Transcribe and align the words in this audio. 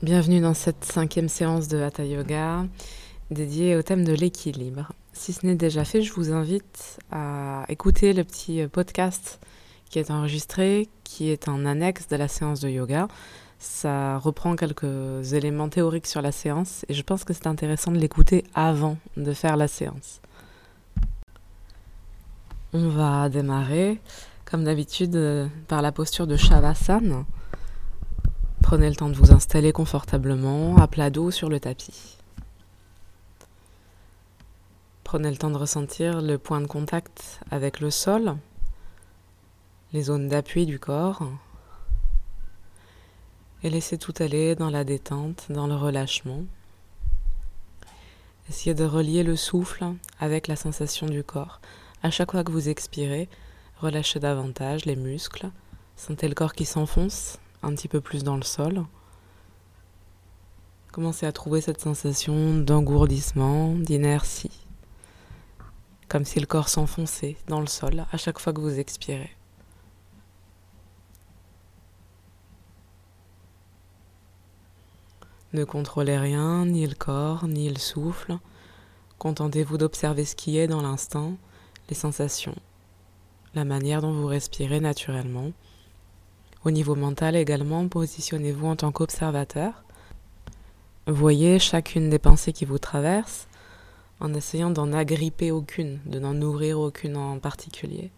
Bienvenue 0.00 0.40
dans 0.40 0.54
cette 0.54 0.84
cinquième 0.84 1.28
séance 1.28 1.66
de 1.66 1.82
Hatha 1.82 2.04
Yoga 2.04 2.66
dédiée 3.32 3.74
au 3.74 3.82
thème 3.82 4.04
de 4.04 4.12
l'équilibre. 4.12 4.92
Si 5.12 5.32
ce 5.32 5.44
n'est 5.44 5.56
déjà 5.56 5.84
fait, 5.84 6.02
je 6.02 6.12
vous 6.12 6.32
invite 6.32 7.00
à 7.10 7.64
écouter 7.68 8.12
le 8.12 8.22
petit 8.22 8.64
podcast 8.68 9.40
qui 9.90 9.98
est 9.98 10.12
enregistré, 10.12 10.88
qui 11.02 11.30
est 11.30 11.48
un 11.48 11.66
annexe 11.66 12.06
de 12.06 12.14
la 12.14 12.28
séance 12.28 12.60
de 12.60 12.68
yoga. 12.68 13.08
Ça 13.58 14.18
reprend 14.18 14.54
quelques 14.54 15.32
éléments 15.32 15.68
théoriques 15.68 16.06
sur 16.06 16.22
la 16.22 16.30
séance 16.30 16.84
et 16.88 16.94
je 16.94 17.02
pense 17.02 17.24
que 17.24 17.32
c'est 17.32 17.48
intéressant 17.48 17.90
de 17.90 17.98
l'écouter 17.98 18.44
avant 18.54 18.98
de 19.16 19.32
faire 19.32 19.56
la 19.56 19.66
séance. 19.66 20.20
On 22.72 22.88
va 22.88 23.28
démarrer, 23.28 24.00
comme 24.44 24.62
d'habitude, 24.62 25.50
par 25.66 25.82
la 25.82 25.90
posture 25.90 26.28
de 26.28 26.36
Shavasana 26.36 27.24
Prenez 28.62 28.90
le 28.90 28.96
temps 28.96 29.08
de 29.08 29.14
vous 29.14 29.32
installer 29.32 29.72
confortablement 29.72 30.76
à 30.76 30.86
plat 30.86 31.10
dos 31.10 31.30
sur 31.30 31.48
le 31.48 31.58
tapis. 31.58 32.18
Prenez 35.04 35.30
le 35.30 35.38
temps 35.38 35.50
de 35.50 35.56
ressentir 35.56 36.20
le 36.20 36.36
point 36.36 36.60
de 36.60 36.66
contact 36.66 37.40
avec 37.50 37.80
le 37.80 37.90
sol, 37.90 38.36
les 39.94 40.02
zones 40.02 40.28
d'appui 40.28 40.66
du 40.66 40.78
corps, 40.78 41.22
et 43.62 43.70
laissez 43.70 43.96
tout 43.96 44.12
aller 44.18 44.54
dans 44.54 44.70
la 44.70 44.84
détente, 44.84 45.46
dans 45.48 45.66
le 45.66 45.74
relâchement. 45.74 46.44
Essayez 48.50 48.74
de 48.74 48.84
relier 48.84 49.22
le 49.22 49.36
souffle 49.36 49.86
avec 50.20 50.46
la 50.46 50.56
sensation 50.56 51.06
du 51.06 51.24
corps. 51.24 51.60
À 52.02 52.10
chaque 52.10 52.32
fois 52.32 52.44
que 52.44 52.52
vous 52.52 52.68
expirez, 52.68 53.28
relâchez 53.80 54.20
davantage 54.20 54.84
les 54.84 54.96
muscles. 54.96 55.50
Sentez 55.96 56.28
le 56.28 56.34
corps 56.34 56.52
qui 56.52 56.64
s'enfonce 56.64 57.38
un 57.62 57.74
petit 57.74 57.88
peu 57.88 58.00
plus 58.00 58.24
dans 58.24 58.36
le 58.36 58.42
sol. 58.42 58.84
Commencez 60.92 61.26
à 61.26 61.32
trouver 61.32 61.60
cette 61.60 61.80
sensation 61.80 62.58
d'engourdissement, 62.58 63.74
d'inertie, 63.74 64.66
comme 66.08 66.24
si 66.24 66.40
le 66.40 66.46
corps 66.46 66.68
s'enfonçait 66.68 67.36
dans 67.46 67.60
le 67.60 67.66
sol 67.66 68.06
à 68.10 68.16
chaque 68.16 68.38
fois 68.38 68.52
que 68.52 68.60
vous 68.60 68.78
expirez. 68.78 69.30
Ne 75.54 75.64
contrôlez 75.64 76.18
rien, 76.18 76.66
ni 76.66 76.86
le 76.86 76.94
corps, 76.94 77.46
ni 77.46 77.70
le 77.70 77.78
souffle. 77.78 78.38
Contentez-vous 79.18 79.78
d'observer 79.78 80.26
ce 80.26 80.36
qui 80.36 80.58
est 80.58 80.66
dans 80.66 80.82
l'instant, 80.82 81.36
les 81.88 81.94
sensations, 81.94 82.54
la 83.54 83.64
manière 83.64 84.02
dont 84.02 84.12
vous 84.12 84.26
respirez 84.26 84.80
naturellement. 84.80 85.52
Au 86.64 86.70
niveau 86.72 86.96
mental 86.96 87.36
également, 87.36 87.86
positionnez-vous 87.88 88.66
en 88.66 88.76
tant 88.76 88.90
qu'observateur. 88.90 89.84
Voyez 91.06 91.58
chacune 91.58 92.10
des 92.10 92.18
pensées 92.18 92.52
qui 92.52 92.64
vous 92.64 92.78
traversent 92.78 93.46
en 94.20 94.34
essayant 94.34 94.70
d'en 94.70 94.92
agripper 94.92 95.52
aucune, 95.52 96.00
de 96.06 96.18
n'en 96.18 96.34
nourrir 96.34 96.80
aucune 96.80 97.16
en 97.16 97.38
particulier. 97.38 98.10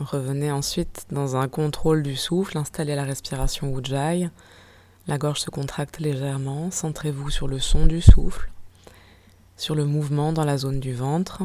Revenez 0.00 0.50
ensuite 0.50 1.06
dans 1.10 1.36
un 1.36 1.46
contrôle 1.46 2.02
du 2.02 2.16
souffle, 2.16 2.58
installez 2.58 2.96
la 2.96 3.04
respiration 3.04 3.78
Ujjayi. 3.78 4.28
La 5.06 5.18
gorge 5.18 5.40
se 5.40 5.50
contracte 5.50 6.00
légèrement, 6.00 6.70
centrez-vous 6.70 7.30
sur 7.30 7.46
le 7.46 7.60
son 7.60 7.86
du 7.86 8.00
souffle 8.00 8.50
sur 9.60 9.74
le 9.74 9.84
mouvement 9.84 10.32
dans 10.32 10.46
la 10.46 10.56
zone 10.56 10.80
du 10.80 10.94
ventre, 10.94 11.42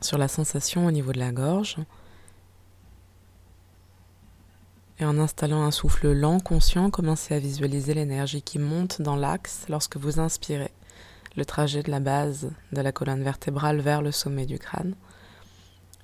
sur 0.00 0.16
la 0.16 0.28
sensation 0.28 0.86
au 0.86 0.90
niveau 0.90 1.12
de 1.12 1.18
la 1.18 1.30
gorge. 1.30 1.76
Et 4.98 5.04
en 5.04 5.18
installant 5.18 5.62
un 5.62 5.70
souffle 5.70 6.10
lent, 6.12 6.40
conscient, 6.40 6.88
commencez 6.88 7.34
à 7.34 7.38
visualiser 7.38 7.92
l'énergie 7.92 8.40
qui 8.40 8.58
monte 8.58 9.02
dans 9.02 9.14
l'axe 9.14 9.66
lorsque 9.68 9.98
vous 9.98 10.20
inspirez, 10.20 10.70
le 11.36 11.44
trajet 11.44 11.82
de 11.82 11.90
la 11.90 12.00
base 12.00 12.50
de 12.72 12.80
la 12.80 12.92
colonne 12.92 13.22
vertébrale 13.22 13.82
vers 13.82 14.00
le 14.00 14.10
sommet 14.10 14.46
du 14.46 14.58
crâne. 14.58 14.94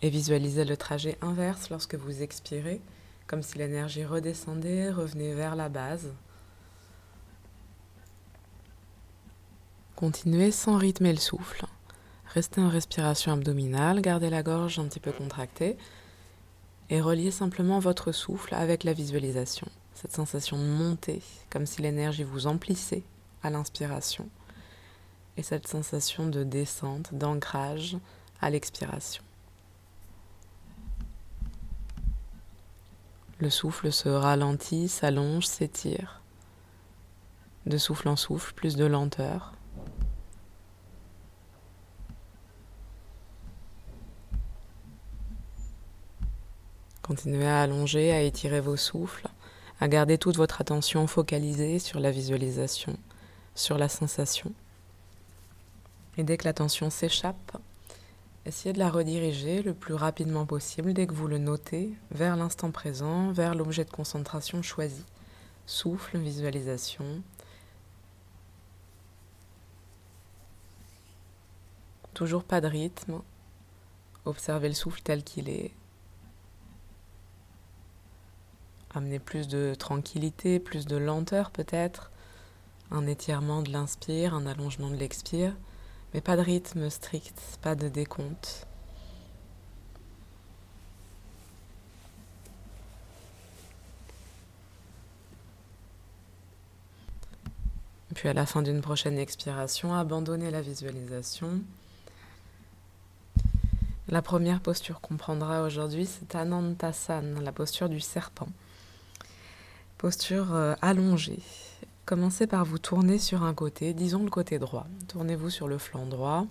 Et 0.02 0.10
visualisez 0.10 0.66
le 0.66 0.76
trajet 0.76 1.16
inverse 1.22 1.70
lorsque 1.70 1.94
vous 1.94 2.20
expirez, 2.20 2.82
comme 3.26 3.42
si 3.42 3.56
l'énergie 3.56 4.04
redescendait, 4.04 4.90
revenait 4.90 5.32
vers 5.32 5.56
la 5.56 5.70
base, 5.70 6.12
Continuez 10.00 10.50
sans 10.50 10.78
rythmer 10.78 11.12
le 11.12 11.18
souffle. 11.18 11.66
Restez 12.24 12.62
en 12.62 12.70
respiration 12.70 13.34
abdominale, 13.34 14.00
gardez 14.00 14.30
la 14.30 14.42
gorge 14.42 14.78
un 14.78 14.86
petit 14.86 14.98
peu 14.98 15.12
contractée 15.12 15.76
et 16.88 17.02
reliez 17.02 17.30
simplement 17.30 17.80
votre 17.80 18.10
souffle 18.10 18.54
avec 18.54 18.84
la 18.84 18.94
visualisation. 18.94 19.66
Cette 19.92 20.12
sensation 20.12 20.56
de 20.56 20.64
montée, 20.64 21.20
comme 21.50 21.66
si 21.66 21.82
l'énergie 21.82 22.22
vous 22.22 22.46
emplissait 22.46 23.02
à 23.42 23.50
l'inspiration, 23.50 24.26
et 25.36 25.42
cette 25.42 25.68
sensation 25.68 26.28
de 26.28 26.44
descente, 26.44 27.12
d'ancrage 27.12 27.98
à 28.40 28.48
l'expiration. 28.48 29.22
Le 33.38 33.50
souffle 33.50 33.92
se 33.92 34.08
ralentit, 34.08 34.88
s'allonge, 34.88 35.44
s'étire. 35.44 36.22
De 37.66 37.76
souffle 37.76 38.08
en 38.08 38.16
souffle, 38.16 38.54
plus 38.54 38.76
de 38.76 38.86
lenteur. 38.86 39.52
Continuez 47.10 47.48
à 47.48 47.62
allonger, 47.62 48.12
à 48.12 48.22
étirer 48.22 48.60
vos 48.60 48.76
souffles, 48.76 49.26
à 49.80 49.88
garder 49.88 50.16
toute 50.16 50.36
votre 50.36 50.60
attention 50.60 51.08
focalisée 51.08 51.80
sur 51.80 51.98
la 51.98 52.12
visualisation, 52.12 52.96
sur 53.56 53.78
la 53.78 53.88
sensation. 53.88 54.52
Et 56.16 56.22
dès 56.22 56.36
que 56.36 56.44
l'attention 56.44 56.88
s'échappe, 56.88 57.56
essayez 58.46 58.72
de 58.72 58.78
la 58.78 58.88
rediriger 58.88 59.60
le 59.60 59.74
plus 59.74 59.94
rapidement 59.94 60.46
possible 60.46 60.92
dès 60.92 61.08
que 61.08 61.12
vous 61.12 61.26
le 61.26 61.38
notez 61.38 61.92
vers 62.12 62.36
l'instant 62.36 62.70
présent, 62.70 63.32
vers 63.32 63.56
l'objet 63.56 63.84
de 63.84 63.90
concentration 63.90 64.62
choisi. 64.62 65.04
Souffle, 65.66 66.16
visualisation. 66.16 67.24
Toujours 72.14 72.44
pas 72.44 72.60
de 72.60 72.68
rythme. 72.68 73.20
Observez 74.26 74.68
le 74.68 74.74
souffle 74.74 75.00
tel 75.02 75.24
qu'il 75.24 75.48
est 75.48 75.72
amener 78.94 79.18
plus 79.18 79.48
de 79.48 79.74
tranquillité, 79.78 80.58
plus 80.58 80.86
de 80.86 80.96
lenteur 80.96 81.50
peut-être, 81.50 82.10
un 82.90 83.06
étirement 83.06 83.62
de 83.62 83.70
l'inspire, 83.70 84.34
un 84.34 84.46
allongement 84.46 84.90
de 84.90 84.96
l'expire, 84.96 85.54
mais 86.12 86.20
pas 86.20 86.36
de 86.36 86.42
rythme 86.42 86.90
strict, 86.90 87.58
pas 87.62 87.74
de 87.74 87.88
décompte. 87.88 88.66
Puis 98.14 98.28
à 98.28 98.32
la 98.32 98.44
fin 98.44 98.62
d'une 98.62 98.80
prochaine 98.80 99.18
expiration, 99.18 99.94
abandonnez 99.94 100.50
la 100.50 100.60
visualisation. 100.60 101.60
La 104.08 104.20
première 104.20 104.60
posture 104.60 105.00
qu'on 105.00 105.16
prendra 105.16 105.62
aujourd'hui, 105.62 106.06
c'est 106.06 106.34
Anantasana, 106.34 107.40
la 107.40 107.52
posture 107.52 107.88
du 107.88 108.00
serpent. 108.00 108.48
Posture 110.00 110.54
euh, 110.54 110.74
allongée. 110.80 111.40
Commencez 112.06 112.46
par 112.46 112.64
vous 112.64 112.78
tourner 112.78 113.18
sur 113.18 113.42
un 113.42 113.52
côté, 113.52 113.92
disons 113.92 114.24
le 114.24 114.30
côté 114.30 114.58
droit. 114.58 114.86
Tournez-vous 115.08 115.50
sur 115.50 115.68
le 115.68 115.76
flanc 115.76 116.06
droit. 116.06 116.46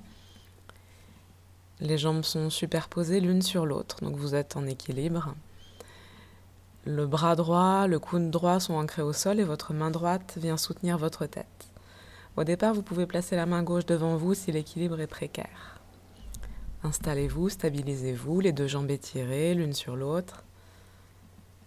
Les 1.79 1.97
jambes 1.97 2.21
sont 2.21 2.51
superposées 2.51 3.19
l'une 3.19 3.41
sur 3.41 3.65
l'autre, 3.65 4.03
donc 4.03 4.15
vous 4.17 4.35
êtes 4.35 4.55
en 4.55 4.67
équilibre. 4.67 5.33
Le 6.85 7.07
bras 7.07 7.35
droit, 7.35 7.87
le 7.87 7.97
coude 7.97 8.29
droit 8.29 8.59
sont 8.59 8.75
ancrés 8.75 9.01
au 9.01 9.13
sol 9.13 9.39
et 9.39 9.43
votre 9.43 9.73
main 9.73 9.89
droite 9.89 10.37
vient 10.37 10.55
soutenir 10.55 10.99
votre 10.99 11.25
tête. 11.25 11.71
Au 12.37 12.43
départ, 12.43 12.75
vous 12.75 12.83
pouvez 12.83 13.07
placer 13.07 13.35
la 13.35 13.47
main 13.47 13.63
gauche 13.63 13.87
devant 13.87 14.15
vous 14.15 14.35
si 14.35 14.51
l'équilibre 14.51 14.99
est 14.99 15.07
précaire. 15.07 15.79
Installez-vous, 16.83 17.49
stabilisez-vous, 17.49 18.41
les 18.41 18.51
deux 18.51 18.67
jambes 18.67 18.91
étirées 18.91 19.55
l'une 19.55 19.73
sur 19.73 19.95
l'autre 19.95 20.43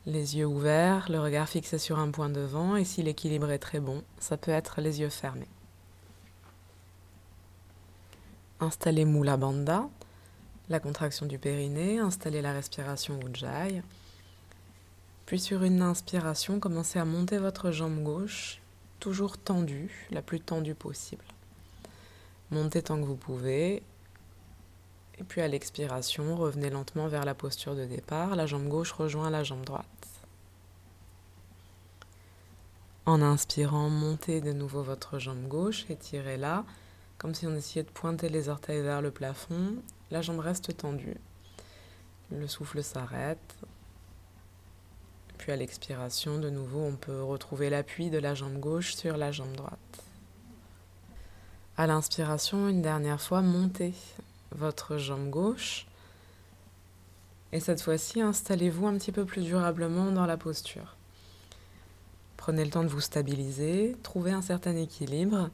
les 0.07 0.37
yeux 0.37 0.47
ouverts, 0.47 1.11
le 1.11 1.21
regard 1.21 1.49
fixé 1.49 1.79
sur 1.79 1.99
un 1.99 2.11
point 2.11 2.29
devant, 2.29 2.77
et 2.77 2.85
si 2.85 3.03
l'équilibre 3.03 3.51
est 3.51 3.59
très 3.59 3.81
bon, 3.81 4.03
ça 4.19 4.37
peut 4.37 4.51
être 4.51 4.81
les 4.81 5.01
yeux 5.01 5.09
fermés. 5.09 5.49
Installez 8.61 9.05
Mula 9.05 9.37
Bandha, 9.37 9.89
la 10.69 10.81
contraction 10.81 11.27
du 11.27 11.39
périnée, 11.39 11.99
installez 11.99 12.43
la 12.43 12.53
respiration 12.53 13.19
Ujjayi. 13.21 13.83
Puis 15.27 15.41
sur 15.41 15.63
une 15.63 15.83
inspiration, 15.83 16.61
commencez 16.61 16.99
à 16.99 17.05
monter 17.05 17.39
votre 17.39 17.71
jambe 17.71 18.03
gauche, 18.03 18.61
toujours 19.01 19.39
tendue, 19.39 20.09
la 20.11 20.23
plus 20.23 20.41
tendue 20.41 20.75
possible. 20.75 21.25
Montez 22.51 22.83
tant 22.83 23.01
que 23.01 23.07
vous 23.07 23.17
pouvez, 23.17 23.83
Puis 25.29 25.41
à 25.41 25.49
l'expiration, 25.49 26.37
revenez 26.37 26.71
lentement 26.71 27.09
vers 27.09 27.25
la 27.25 27.35
posture 27.35 27.75
de 27.75 27.85
départ. 27.85 28.37
La 28.37 28.47
jambe 28.47 28.69
gauche 28.69 28.93
rejoint 28.93 29.31
la 29.31 29.45
jambe 29.45 29.65
droite. 29.65 29.87
En 33.05 33.21
inspirant, 33.21 33.89
montez 33.89 34.41
de 34.41 34.53
nouveau 34.53 34.83
votre 34.83 35.19
jambe 35.19 35.49
gauche, 35.49 35.87
étirez-la, 35.91 36.65
comme 37.19 37.35
si 37.35 37.47
on 37.47 37.57
essayait 37.57 37.83
de 37.83 37.91
pointer 37.91 38.29
les 38.29 38.49
orteils 38.49 38.81
vers 38.81 39.03
le 39.03 39.11
plafond. 39.11 39.77
La 40.11 40.23
jambe 40.23 40.39
reste 40.39 40.77
tendue. 40.77 41.17
Le 42.31 42.47
souffle 42.47 42.83
s'arrête. 42.83 43.57
Puis 45.39 45.51
à 45.51 45.57
l'expiration, 45.57 46.39
de 46.39 46.51
nouveau, 46.51 46.81
on 46.81 46.95
peut 46.95 47.23
retrouver 47.23 47.71
l'appui 47.71 48.11
de 48.11 48.19
la 48.19 48.35
jambe 48.35 48.61
gauche 48.61 48.95
sur 48.95 49.17
la 49.17 49.33
jambe 49.33 49.53
droite. 49.57 49.79
À 51.77 51.89
l'inspiration, 51.89 52.69
une 52.69 52.83
dernière 52.83 53.21
fois, 53.21 53.43
montez 53.43 53.95
votre 54.55 54.97
jambe 54.97 55.31
gauche. 55.31 55.87
Et 57.53 57.61
cette 57.61 57.83
fois-ci, 57.83 58.21
installez-vous 58.21 58.87
un 58.87 58.97
petit 58.97 59.13
peu 59.13 59.25
plus 59.25 59.43
durablement 59.43 60.11
dans 60.11 60.27
la 60.27 60.37
posture. 60.37 60.97
Prenez 62.37 62.65
le 62.65 62.71
temps 62.71 62.83
de 62.83 62.89
vous 62.89 63.01
stabiliser, 63.01 63.97
trouvez 64.03 64.33
un 64.33 64.43
certain 64.43 64.75
équilibre. 64.77 65.51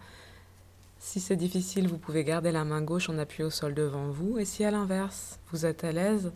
Si 1.00 1.20
c'est 1.20 1.36
difficile, 1.36 1.86
vous 1.86 1.98
pouvez 1.98 2.24
garder 2.24 2.50
la 2.50 2.64
main 2.64 2.82
gauche 2.82 3.08
en 3.08 3.18
appui 3.18 3.42
au 3.42 3.50
sol 3.50 3.74
devant 3.74 4.08
vous. 4.08 4.38
Et 4.38 4.44
si 4.44 4.64
à 4.64 4.70
l'inverse, 4.70 5.38
vous 5.52 5.66
êtes 5.66 5.84
à 5.84 5.92
l'aise, 5.92 6.32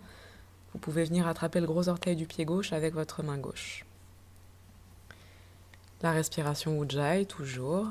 vous 0.73 0.79
pouvez 0.79 1.05
venir 1.05 1.27
attraper 1.27 1.61
le 1.61 1.67
gros 1.67 1.89
orteil 1.89 2.17
du 2.17 2.27
pied 2.27 2.45
gauche 2.45 2.73
avec 2.73 2.95
votre 2.95 3.23
main 3.23 3.39
gauche. 3.39 3.85
La 6.03 6.11
respiration 6.11 6.83
Ujjayi 6.83 7.27
toujours. 7.27 7.87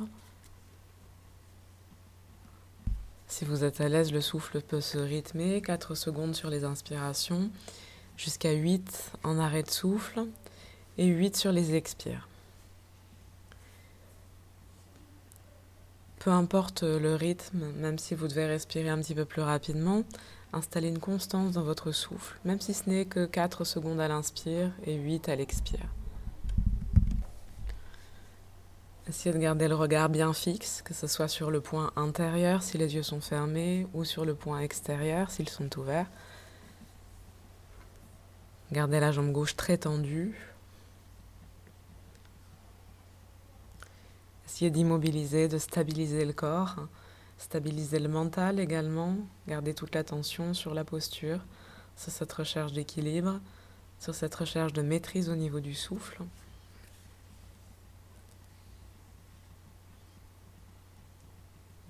Si 3.41 3.47
vous 3.47 3.63
êtes 3.63 3.81
à 3.81 3.89
l'aise, 3.89 4.13
le 4.13 4.21
souffle 4.21 4.61
peut 4.61 4.81
se 4.81 4.99
rythmer 4.99 5.63
4 5.63 5.95
secondes 5.95 6.35
sur 6.35 6.51
les 6.51 6.63
inspirations, 6.63 7.49
jusqu'à 8.15 8.51
8 8.51 9.13
en 9.23 9.39
arrêt 9.39 9.63
de 9.63 9.71
souffle 9.71 10.27
et 10.99 11.07
8 11.07 11.35
sur 11.35 11.51
les 11.51 11.73
expires. 11.73 12.29
Peu 16.19 16.29
importe 16.29 16.83
le 16.83 17.15
rythme, 17.15 17.71
même 17.77 17.97
si 17.97 18.13
vous 18.13 18.27
devez 18.27 18.45
respirer 18.45 18.89
un 18.89 18.99
petit 18.99 19.15
peu 19.15 19.25
plus 19.25 19.41
rapidement, 19.41 20.03
installez 20.53 20.89
une 20.89 20.99
constance 20.99 21.53
dans 21.53 21.63
votre 21.63 21.91
souffle, 21.91 22.37
même 22.45 22.61
si 22.61 22.75
ce 22.75 22.87
n'est 22.87 23.05
que 23.05 23.25
4 23.25 23.63
secondes 23.63 24.01
à 24.01 24.07
l'inspire 24.07 24.71
et 24.85 24.93
8 24.93 25.29
à 25.29 25.35
l'expire. 25.35 25.89
Essayez 29.11 29.35
de 29.35 29.39
garder 29.39 29.67
le 29.67 29.75
regard 29.75 30.07
bien 30.07 30.31
fixe, 30.31 30.81
que 30.81 30.93
ce 30.93 31.05
soit 31.05 31.27
sur 31.27 31.51
le 31.51 31.59
point 31.59 31.91
intérieur 31.97 32.63
si 32.63 32.77
les 32.77 32.95
yeux 32.95 33.03
sont 33.03 33.19
fermés 33.19 33.85
ou 33.93 34.05
sur 34.05 34.23
le 34.23 34.35
point 34.35 34.61
extérieur 34.61 35.31
s'ils 35.31 35.49
sont 35.49 35.77
ouverts. 35.77 36.09
Gardez 38.71 39.01
la 39.01 39.11
jambe 39.11 39.33
gauche 39.33 39.57
très 39.57 39.77
tendue. 39.77 40.33
Essayez 44.45 44.71
d'immobiliser, 44.71 45.49
de 45.49 45.57
stabiliser 45.57 46.23
le 46.23 46.31
corps, 46.31 46.77
stabiliser 47.37 47.99
le 47.99 48.07
mental 48.07 48.61
également. 48.61 49.17
Gardez 49.45 49.73
toute 49.73 49.93
l'attention 49.93 50.53
sur 50.53 50.73
la 50.73 50.85
posture, 50.85 51.41
sur 51.97 52.13
cette 52.13 52.31
recherche 52.31 52.71
d'équilibre, 52.71 53.41
sur 53.99 54.15
cette 54.15 54.35
recherche 54.35 54.71
de 54.71 54.81
maîtrise 54.81 55.29
au 55.29 55.35
niveau 55.35 55.59
du 55.59 55.75
souffle. 55.75 56.23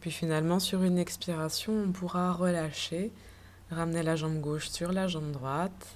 Puis 0.02 0.12
finalement, 0.12 0.60
sur 0.60 0.82
une 0.82 0.98
expiration, 0.98 1.74
on 1.74 1.92
pourra 1.92 2.34
relâcher, 2.34 3.12
ramener 3.70 4.02
la 4.02 4.16
jambe 4.16 4.42
gauche 4.42 4.70
sur 4.70 4.92
la 4.92 5.08
jambe 5.08 5.32
droite 5.32 5.96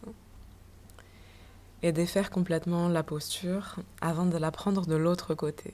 et 1.82 1.92
défaire 1.92 2.30
complètement 2.30 2.88
la 2.88 3.02
posture 3.02 3.78
avant 4.02 4.26
de 4.26 4.38
la 4.38 4.52
prendre 4.52 4.86
de 4.86 4.96
l'autre 4.96 5.34
côté. 5.34 5.74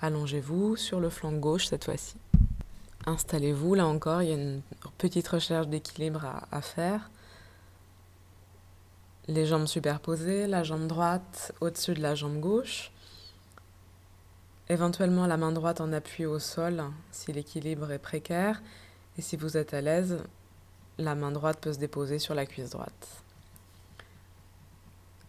Allongez-vous 0.00 0.76
sur 0.76 1.00
le 1.00 1.10
flanc 1.10 1.32
gauche 1.32 1.66
cette 1.66 1.84
fois-ci. 1.84 2.14
Installez-vous, 3.06 3.74
là 3.74 3.86
encore, 3.86 4.22
il 4.22 4.28
y 4.28 4.32
a 4.32 4.36
une 4.36 4.62
petite 4.96 5.26
recherche 5.26 5.66
d'équilibre 5.66 6.24
à, 6.24 6.46
à, 6.52 6.60
faire. 6.60 7.10
Les 9.26 9.46
jambes 9.46 9.66
superposées, 9.66 10.46
la 10.46 10.62
jambe 10.62 10.86
droite 10.86 11.52
au-dessus 11.60 11.94
de 11.94 12.02
la 12.02 12.14
jambe 12.14 12.38
gauche. 12.38 12.92
Éventuellement 14.68 15.26
la 15.26 15.36
main 15.36 15.52
droite 15.52 15.80
en 15.80 15.92
appui 15.92 16.26
au 16.26 16.40
sol 16.40 16.82
si 17.12 17.32
l'équilibre 17.32 17.92
est 17.92 18.00
précaire. 18.00 18.62
Et 19.16 19.22
si 19.22 19.36
vous 19.36 19.56
êtes 19.56 19.74
à 19.74 19.80
l'aise, 19.80 20.18
la 20.98 21.14
main 21.14 21.30
droite 21.30 21.58
peut 21.60 21.72
se 21.72 21.78
déposer 21.78 22.18
sur 22.18 22.34
la 22.34 22.46
cuisse 22.46 22.70
droite. 22.70 23.22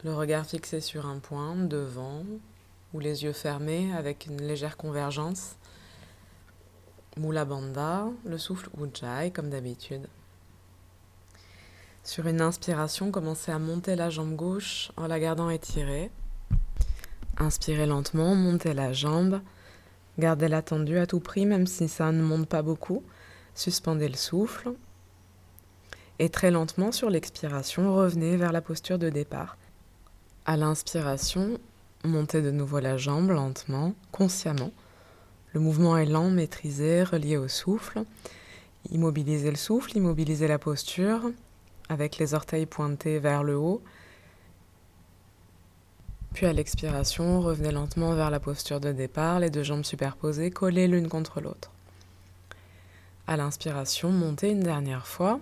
Le 0.03 0.13
regard 0.13 0.45
fixé 0.45 0.81
sur 0.81 1.05
un 1.05 1.19
point, 1.19 1.55
devant, 1.55 2.23
ou 2.93 2.99
les 2.99 3.23
yeux 3.23 3.33
fermés 3.33 3.93
avec 3.93 4.25
une 4.25 4.41
légère 4.41 4.77
convergence. 4.77 5.55
Mula 7.17 7.45
Bandha, 7.45 8.07
le 8.25 8.37
souffle 8.37 8.69
Ujjayi 8.79 9.31
comme 9.31 9.49
d'habitude. 9.49 10.07
Sur 12.03 12.27
une 12.27 12.41
inspiration, 12.41 13.11
commencez 13.11 13.51
à 13.51 13.59
monter 13.59 13.95
la 13.95 14.09
jambe 14.09 14.35
gauche 14.35 14.91
en 14.97 15.07
la 15.07 15.19
gardant 15.19 15.49
étirée. 15.49 16.09
Inspirez 17.39 17.85
lentement, 17.85 18.33
montez 18.33 18.73
la 18.73 18.93
jambe. 18.93 19.41
Gardez-la 20.17 20.63
tendue 20.63 20.97
à 20.97 21.05
tout 21.05 21.19
prix, 21.19 21.45
même 21.45 21.67
si 21.67 21.87
ça 21.87 22.11
ne 22.11 22.23
monte 22.23 22.47
pas 22.47 22.63
beaucoup. 22.63 23.03
Suspendez 23.53 24.09
le 24.09 24.15
souffle. 24.15 24.73
Et 26.17 26.29
très 26.29 26.49
lentement, 26.49 26.91
sur 26.91 27.11
l'expiration, 27.11 27.95
revenez 27.95 28.37
vers 28.37 28.51
la 28.51 28.61
posture 28.61 28.97
de 28.97 29.09
départ. 29.09 29.57
À 30.45 30.57
l'inspiration, 30.57 31.59
montez 32.03 32.41
de 32.41 32.49
nouveau 32.49 32.79
la 32.79 32.97
jambe 32.97 33.29
lentement, 33.29 33.93
consciemment. 34.11 34.71
Le 35.53 35.59
mouvement 35.59 35.95
est 35.95 36.05
lent, 36.05 36.31
maîtrisé, 36.31 37.03
relié 37.03 37.37
au 37.37 37.47
souffle. 37.47 38.03
Immobilisez 38.91 39.51
le 39.51 39.57
souffle, 39.57 39.95
immobilisez 39.95 40.47
la 40.47 40.57
posture, 40.57 41.31
avec 41.89 42.17
les 42.17 42.33
orteils 42.33 42.65
pointés 42.65 43.19
vers 43.19 43.43
le 43.43 43.55
haut 43.57 43.83
puis 46.37 46.45
à 46.45 46.53
l'expiration, 46.53 47.41
revenez 47.41 47.71
lentement 47.71 48.13
vers 48.13 48.29
la 48.29 48.39
posture 48.39 48.79
de 48.79 48.91
départ, 48.91 49.39
les 49.39 49.49
deux 49.49 49.63
jambes 49.63 49.83
superposées, 49.83 50.51
collées 50.51 50.87
l'une 50.87 51.09
contre 51.09 51.41
l'autre. 51.41 51.71
À 53.25 53.37
l'inspiration, 53.37 54.11
montez 54.11 54.51
une 54.51 54.59
dernière 54.59 55.07
fois. 55.07 55.39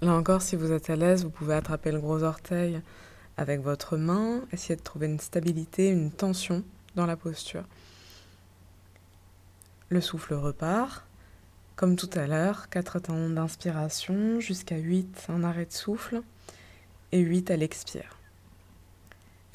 Là 0.00 0.14
encore, 0.14 0.42
si 0.42 0.56
vous 0.56 0.72
êtes 0.72 0.90
à 0.90 0.96
l'aise, 0.96 1.22
vous 1.22 1.30
pouvez 1.30 1.54
attraper 1.54 1.92
le 1.92 2.00
gros 2.00 2.24
orteil 2.24 2.80
avec 3.36 3.60
votre 3.60 3.96
main, 3.96 4.40
essayer 4.50 4.74
de 4.74 4.82
trouver 4.82 5.06
une 5.06 5.20
stabilité, 5.20 5.90
une 5.90 6.10
tension 6.10 6.64
dans 6.96 7.06
la 7.06 7.16
posture. 7.16 7.62
Le 9.90 10.00
souffle 10.00 10.34
repart. 10.34 11.04
Comme 11.76 11.94
tout 11.94 12.10
à 12.14 12.26
l'heure, 12.26 12.68
4 12.68 12.98
temps 12.98 13.28
d'inspiration 13.28 14.40
jusqu'à 14.40 14.76
8 14.76 15.26
en 15.28 15.44
arrêt 15.44 15.66
de 15.66 15.72
souffle 15.72 16.20
et 17.12 17.20
8 17.20 17.52
à 17.52 17.56
l'expire. 17.56 18.18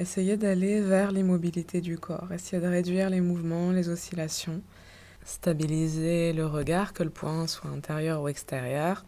Essayez 0.00 0.38
d'aller 0.38 0.80
vers 0.80 1.12
l'immobilité 1.12 1.82
du 1.82 1.98
corps, 1.98 2.32
essayez 2.32 2.62
de 2.62 2.66
réduire 2.66 3.10
les 3.10 3.20
mouvements, 3.20 3.70
les 3.70 3.90
oscillations, 3.90 4.62
stabiliser 5.26 6.32
le 6.32 6.46
regard, 6.46 6.94
que 6.94 7.02
le 7.02 7.10
point 7.10 7.46
soit 7.46 7.68
intérieur 7.68 8.22
ou 8.22 8.28
extérieur. 8.28 9.04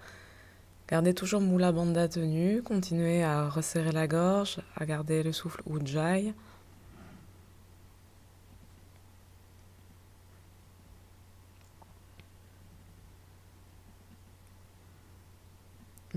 Gardez 0.89 1.15
toujours 1.15 1.41
Mula 1.41 1.73
Bandha 1.73 2.09
tenue, 2.09 2.61
continuez 2.63 3.25
à 3.25 3.49
resserrer 3.49 3.93
la 3.93 4.07
gorge, 4.07 4.59
à 4.77 4.85
garder 4.85 5.23
le 5.23 5.33
souffle 5.33 5.63
Ujjayi. 5.67 6.35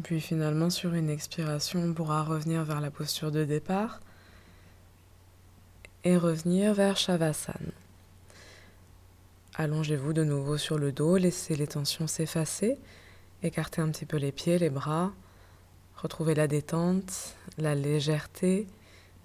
Puis 0.04 0.20
finalement, 0.20 0.70
sur 0.70 0.94
une 0.94 1.10
expiration, 1.10 1.80
on 1.82 1.94
pourra 1.94 2.24
revenir 2.24 2.66
vers 2.66 2.82
la 2.82 2.92
posture 2.92 3.32
de 3.32 3.46
départ 3.46 4.02
et 6.06 6.18
revenir 6.18 6.76
vers 6.76 6.98
Shavasana. 6.98 7.58
Allongez-vous 9.56 10.14
de 10.14 10.24
nouveau 10.24 10.58
sur 10.58 10.78
le 10.78 10.92
dos, 10.92 11.18
laissez 11.18 11.56
les 11.56 11.66
tensions 11.66 12.06
s'effacer, 12.06 12.78
écartez 13.42 13.82
un 13.82 13.90
petit 13.90 14.06
peu 14.06 14.18
les 14.18 14.32
pieds, 14.32 14.60
les 14.60 14.70
bras, 14.70 15.12
retrouvez 15.96 16.36
la 16.36 16.48
détente, 16.48 17.36
la 17.58 17.74
légèreté, 17.74 18.68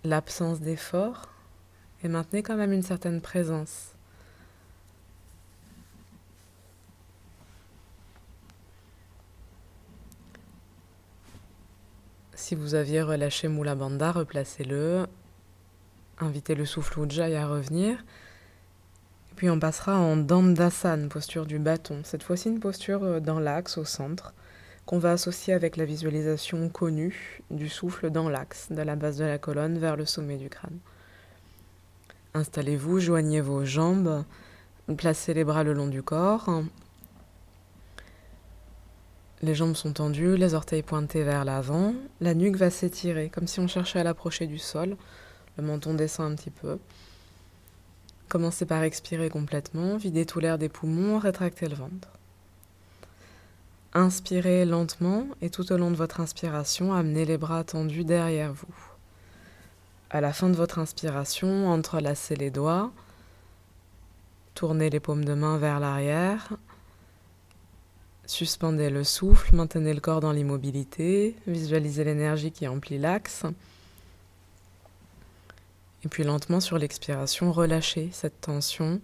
l'absence 0.04 0.60
d'effort 0.60 1.28
et 2.02 2.08
maintenez 2.08 2.42
quand 2.42 2.56
même 2.56 2.72
une 2.72 2.82
certaine 2.82 3.20
présence. 3.20 3.92
Si 12.34 12.54
vous 12.54 12.74
aviez 12.74 13.02
relâché 13.02 13.48
Mula 13.48 13.74
Bandha, 13.74 14.12
replacez-le 14.12 15.06
Invitez 16.22 16.54
le 16.54 16.66
souffle 16.66 17.00
Ujjayi 17.00 17.34
à 17.34 17.46
revenir. 17.46 18.04
puis 19.36 19.48
on 19.48 19.58
passera 19.58 19.96
en 19.98 20.18
Dandasana, 20.18 21.08
posture 21.08 21.46
du 21.46 21.58
bâton. 21.58 22.02
Cette 22.04 22.22
fois-ci 22.22 22.48
une 22.48 22.60
posture 22.60 23.02
euh, 23.02 23.20
dans 23.20 23.40
l'axe, 23.40 23.78
au 23.78 23.86
centre, 23.86 24.34
qu'on 24.84 24.98
va 24.98 25.12
associer 25.12 25.54
avec 25.54 25.78
la 25.78 25.86
visualisation 25.86 26.68
connue 26.68 27.40
du 27.50 27.70
souffle 27.70 28.10
dans 28.10 28.28
l'axe, 28.28 28.70
de 28.70 28.82
la 28.82 28.96
base 28.96 29.16
de 29.16 29.24
la 29.24 29.38
colonne 29.38 29.78
vers 29.78 29.96
le 29.96 30.04
sommet 30.04 30.36
du 30.36 30.50
crâne. 30.50 30.78
Installez-vous, 32.34 33.00
joignez 33.00 33.40
vos 33.40 33.64
jambes, 33.64 34.24
placez 34.98 35.32
les 35.32 35.44
bras 35.44 35.64
le 35.64 35.72
long 35.72 35.88
du 35.88 36.02
corps. 36.02 36.62
Les 39.40 39.54
jambes 39.54 39.74
sont 39.74 39.94
tendues, 39.94 40.36
les 40.36 40.52
orteils 40.52 40.82
pointés 40.82 41.24
vers 41.24 41.46
l'avant, 41.46 41.94
la 42.20 42.34
nuque 42.34 42.56
va 42.56 42.68
s'étirer 42.68 43.30
comme 43.30 43.46
si 43.46 43.58
on 43.58 43.66
cherchait 43.66 44.00
à 44.00 44.04
l'approcher 44.04 44.46
du 44.46 44.58
sol, 44.58 44.98
menton 45.60 45.94
descend 45.94 46.32
un 46.32 46.36
petit 46.36 46.50
peu. 46.50 46.78
Commencez 48.28 48.64
par 48.64 48.82
expirer 48.84 49.28
complètement, 49.28 49.96
videz 49.96 50.24
tout 50.24 50.38
l'air 50.38 50.56
des 50.56 50.68
poumons, 50.68 51.18
rétractez 51.18 51.68
le 51.68 51.74
ventre. 51.74 52.08
Inspirez 53.92 54.64
lentement 54.64 55.26
et 55.42 55.50
tout 55.50 55.72
au 55.72 55.76
long 55.76 55.90
de 55.90 55.96
votre 55.96 56.20
inspiration, 56.20 56.94
amenez 56.94 57.24
les 57.24 57.38
bras 57.38 57.64
tendus 57.64 58.04
derrière 58.04 58.52
vous. 58.52 58.74
À 60.10 60.20
la 60.20 60.32
fin 60.32 60.48
de 60.48 60.54
votre 60.54 60.78
inspiration, 60.78 61.68
entrelacez 61.68 62.36
les 62.36 62.50
doigts, 62.50 62.92
tournez 64.54 64.90
les 64.90 65.00
paumes 65.00 65.24
de 65.24 65.34
main 65.34 65.58
vers 65.58 65.80
l'arrière, 65.80 66.50
suspendez 68.26 68.90
le 68.90 69.02
souffle, 69.02 69.56
maintenez 69.56 69.92
le 69.92 70.00
corps 70.00 70.20
dans 70.20 70.30
l'immobilité, 70.30 71.34
visualisez 71.48 72.04
l'énergie 72.04 72.52
qui 72.52 72.68
emplit 72.68 72.98
l'axe. 72.98 73.44
Et 76.04 76.08
puis 76.08 76.24
lentement 76.24 76.60
sur 76.60 76.78
l'expiration, 76.78 77.52
relâchez 77.52 78.08
cette 78.12 78.40
tension. 78.40 79.00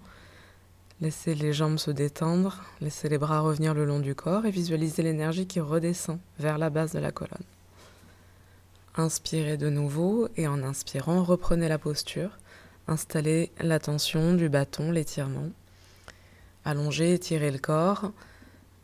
Laissez 1.00 1.35
les 1.35 1.53
jambes 1.53 1.79
se 1.79 1.91
détendre, 1.91 2.65
laissez 2.81 3.11
les 3.11 3.19
bras 3.19 3.41
revenir 3.41 3.75
le 3.75 3.85
long 3.85 4.00
du 4.00 4.15
corps 4.15 4.47
et 4.47 4.50
visualisez 4.50 5.03
l'énergie 5.03 5.47
qui 5.47 5.61
redescend 5.61 6.19
vers 6.38 6.57
la 6.57 6.71
base 6.71 6.93
de 6.93 6.99
la 6.99 7.12
colonne. 7.12 7.45
Inspirez 8.95 9.59
de 9.59 9.69
nouveau 9.69 10.29
et 10.37 10.49
en 10.49 10.62
inspirant, 10.62 11.23
reprenez 11.23 11.69
la 11.69 11.79
posture. 11.79 12.31
Installez 12.88 13.50
la 13.61 13.79
tension 13.79 14.33
du 14.33 14.49
bâton, 14.49 14.91
l'étirement. 14.91 15.50
Allongez, 16.65 17.12
étirez 17.12 17.50
le 17.50 17.59
corps. 17.59 18.11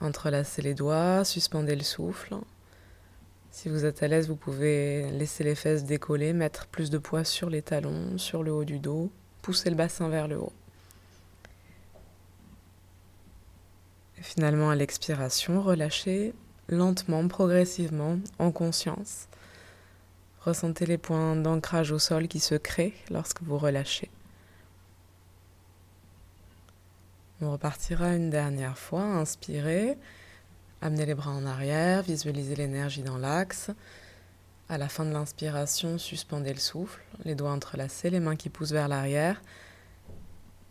Entrelacez 0.03 0.61
les 0.61 0.75
doigts, 0.75 1.25
suspendez 1.25 1.77
le 1.77 1.83
souffle. 1.83 2.35
Si 3.53 3.69
vous 3.69 3.85
êtes 3.85 4.03
à 4.03 4.09
l'aise, 4.09 4.29
vous 4.29 4.35
pouvez 4.35 5.11
laisser 5.11 5.45
les 5.45 5.55
fesses 5.55 5.85
décoller, 5.85 6.33
mettre 6.33 6.67
plus 6.69 6.89
de 6.89 6.97
poids 6.97 7.23
sur 7.23 7.51
les 7.51 7.61
talons, 7.61 8.17
sur 8.17 8.43
le 8.43 8.51
haut 8.51 8.65
du 8.65 8.79
dos, 8.79 9.13
pousser 9.43 9.69
le 9.69 9.77
bassin 9.77 10.09
vers 10.09 10.27
le 10.27 10.39
haut. 10.39 10.55
Finalement, 14.15 14.71
à 14.71 14.75
l'expiration, 14.75 15.61
relâchez 15.61 16.33
lentement, 16.69 17.29
progressivement, 17.29 18.19
en 18.39 18.53
conscience. 18.53 19.29
Ressentez 20.41 20.87
les 20.87 20.99
points 20.99 21.37
d'ancrage 21.37 21.93
au 21.93 21.99
sol 21.99 22.29
qui 22.29 22.41
se 22.41 22.55
créent 22.55 22.95
lorsque 23.11 23.43
vous 23.43 23.59
relâchez. 23.59 24.11
On 27.43 27.53
repartira 27.53 28.15
une 28.15 28.31
dernière 28.31 28.79
fois. 28.79 29.03
Inspirez. 29.03 29.99
Amenez 30.85 31.07
les 31.07 31.15
bras 31.15 31.31
en 31.31 31.47
arrière, 31.47 32.03
visualisez 32.03 32.57
l'énergie 32.57 33.05
dans 33.05 33.17
l'axe. 33.17 33.71
À 34.69 34.79
la 34.79 34.89
fin 34.89 35.05
de 35.05 35.13
l'inspiration, 35.13 35.97
suspendez 35.97 36.53
le 36.53 36.59
souffle, 36.59 37.01
les 37.25 37.37
doigts 37.37 37.53
entrelacés, 37.53 38.11
les 38.11 38.19
mains 38.19 38.35
qui 38.35 38.49
poussent 38.49 38.73
vers 38.73 38.89
l'arrière. 38.89 39.41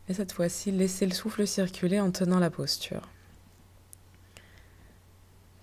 Et 0.10 0.14
cette 0.14 0.34
fois-ci, 0.34 0.72
laissez 0.72 1.06
le 1.06 1.14
souffle 1.14 1.48
circuler 1.48 2.02
en 2.02 2.12
tenant 2.12 2.40
la 2.40 2.50
posture. 2.50 3.08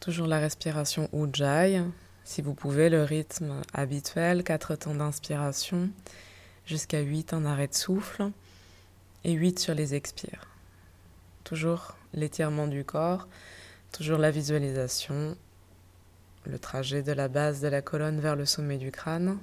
Toujours 0.00 0.26
la 0.26 0.38
respiration 0.38 1.10
Ujjayi. 1.12 1.82
Si 2.24 2.40
vous 2.40 2.54
pouvez, 2.54 2.88
le 2.88 3.02
rythme 3.02 3.60
habituel, 3.74 4.44
4 4.44 4.76
temps 4.76 4.94
d'inspiration, 4.94 5.90
jusqu'à 6.64 7.00
8 7.00 7.34
en 7.34 7.44
arrêt 7.44 7.68
de 7.68 7.74
souffle 7.74 8.30
et 9.24 9.32
8 9.32 9.58
sur 9.58 9.74
les 9.74 9.94
expires. 9.94 10.46
Toujours 11.44 11.96
l'étirement 12.14 12.66
du 12.66 12.82
corps 12.82 13.28
Toujours 13.92 14.18
la 14.18 14.30
visualisation, 14.30 15.36
le 16.44 16.58
trajet 16.58 17.02
de 17.02 17.12
la 17.12 17.28
base 17.28 17.60
de 17.60 17.68
la 17.68 17.82
colonne 17.82 18.20
vers 18.20 18.36
le 18.36 18.44
sommet 18.44 18.78
du 18.78 18.90
crâne. 18.90 19.38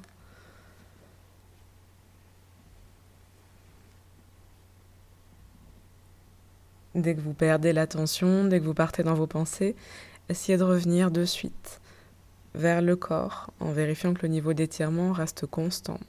Dès 6.94 7.14
que 7.14 7.20
vous 7.20 7.34
perdez 7.34 7.74
l'attention, 7.74 8.46
dès 8.46 8.60
que 8.60 8.66
vous 8.66 8.74
partez 8.74 9.04
dans 9.04 9.16
vos 9.16 9.28
pensées, 9.28 9.76
essayez 10.30 10.58
de 10.58 10.64
revenir 10.64 11.12
de 11.12 11.26
suite 11.26 11.82
vers 12.54 12.82
le 12.82 12.96
corps 12.96 13.52
en 13.60 13.72
vérifiant 13.72 14.14
que 14.14 14.22
le 14.22 14.30
niveau 14.30 14.54
d'étirement 14.54 15.12
reste 15.12 15.46
constant, 15.46 16.00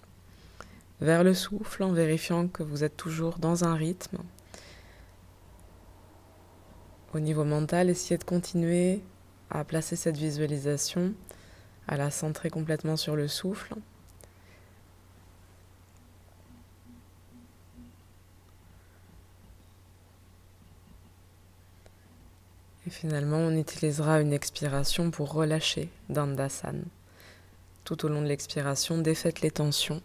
vers 1.01 1.25
le 1.25 1.35
souffle 1.35 1.83
en 1.83 1.91
vérifiant 1.91 2.47
que 2.47 2.63
vous 2.63 2.85
êtes 2.85 2.97
toujours 2.97 3.39
dans 3.39 3.65
un 3.65 3.75
rythme, 3.75 4.19
au 7.15 7.21
niveau 7.21 7.45
mental, 7.45 7.91
essayez 7.91 8.19
de 8.19 8.25
continuer 8.25 9.01
à 9.51 9.65
placer 9.65 9.97
cette 9.97 10.17
visualisation, 10.17 11.15
à 11.89 11.97
la 11.97 12.11
centrer 12.11 12.51
complètement 12.51 12.97
sur 12.97 13.17
le 13.17 13.29
souffle. 13.29 13.75
Et 22.87 22.91
finalement, 22.91 23.39
on 23.39 23.57
utilisera 23.57 24.21
une 24.21 24.33
expiration 24.33 25.11
pour 25.11 25.33
relâcher 25.33 25.89
Dandasana. 26.09 26.85
Tout 27.83 28.05
au 28.05 28.09
long 28.09 28.23
de 28.23 28.29
l'expiration, 28.29 28.99
défaites 28.99 29.41
les 29.41 29.51
tensions. 29.51 30.03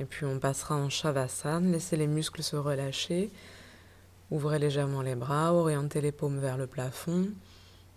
Et 0.00 0.06
puis 0.06 0.24
on 0.24 0.38
passera 0.38 0.76
en 0.76 0.88
Shavasana, 0.88 1.72
laissez 1.72 1.94
les 1.94 2.06
muscles 2.06 2.42
se 2.42 2.56
relâcher, 2.56 3.30
ouvrez 4.30 4.58
légèrement 4.58 5.02
les 5.02 5.14
bras, 5.14 5.52
orientez 5.52 6.00
les 6.00 6.10
paumes 6.10 6.38
vers 6.38 6.56
le 6.56 6.66
plafond, 6.66 7.28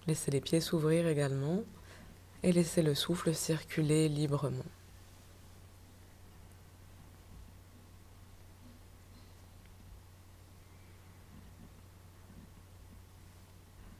laissez 0.05 0.29
les 0.29 0.41
pieds 0.41 0.59
s'ouvrir 0.59 1.07
également 1.07 1.63
et 2.43 2.51
laissez 2.51 2.81
le 2.81 2.93
souffle 2.93 3.33
circuler 3.33 4.09
librement. 4.09 4.65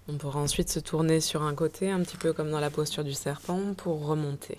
On 0.10 0.18
pourra 0.18 0.42
ensuite 0.42 0.70
se 0.70 0.80
tourner 0.80 1.22
sur 1.22 1.44
un 1.44 1.56
côté, 1.56 1.90
un 1.90 2.02
petit 2.02 2.18
peu 2.18 2.34
comme 2.34 2.52
dans 2.52 2.60
la 2.60 2.70
posture 2.70 3.06
du 3.06 3.14
serpent, 3.14 3.74
pour 3.78 4.06
remonter. 4.06 4.58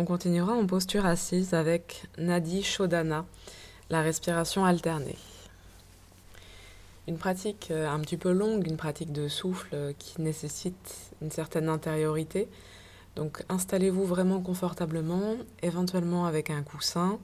On 0.00 0.04
continuera 0.04 0.52
en 0.52 0.64
posture 0.64 1.06
assise 1.06 1.54
avec 1.54 2.04
Nadi 2.18 2.62
Shodhana, 2.62 3.26
la 3.90 4.00
respiration 4.00 4.64
alternée. 4.64 5.18
Une 7.08 7.18
pratique 7.18 7.72
euh, 7.72 7.90
un 7.90 7.98
petit 7.98 8.16
peu 8.16 8.30
longue, 8.30 8.64
une 8.68 8.76
pratique 8.76 9.10
de 9.10 9.26
souffle 9.26 9.70
euh, 9.74 9.92
qui 9.98 10.22
nécessite 10.22 11.10
une 11.20 11.32
certaine 11.32 11.68
intériorité. 11.68 12.46
Donc 13.16 13.42
installez-vous 13.48 14.04
vraiment 14.04 14.40
confortablement, 14.40 15.34
éventuellement 15.64 16.26
avec 16.26 16.50
un 16.50 16.62
coussin. 16.62 17.18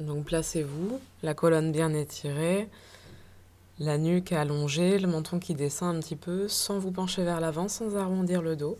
Donc 0.00 0.24
placez-vous, 0.24 0.98
la 1.22 1.34
colonne 1.34 1.70
bien 1.70 1.92
étirée, 1.92 2.66
la 3.78 3.98
nuque 3.98 4.32
allongée, 4.32 4.98
le 4.98 5.06
menton 5.06 5.38
qui 5.38 5.52
descend 5.52 5.96
un 5.96 6.00
petit 6.00 6.16
peu 6.16 6.48
sans 6.48 6.78
vous 6.78 6.92
pencher 6.92 7.24
vers 7.24 7.40
l'avant, 7.40 7.68
sans 7.68 7.94
arrondir 7.98 8.40
le 8.40 8.56
dos. 8.56 8.78